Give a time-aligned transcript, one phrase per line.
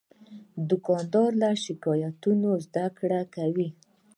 [0.69, 3.69] دوکاندار له شکایتونو نه زدهکړه کوي.